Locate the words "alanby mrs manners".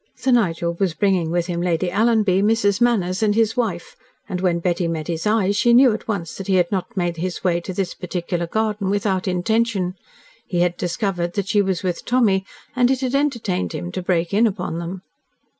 1.91-3.21